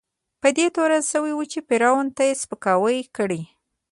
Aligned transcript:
په 0.41 0.49
دې 0.57 0.65
تورن 0.75 1.03
شوی 1.11 1.33
و 1.35 1.41
چې 1.51 1.59
پېرون 1.69 2.05
ته 2.15 2.23
یې 2.27 2.39
سپکاوی 2.41 2.99
کړی. 3.17 3.41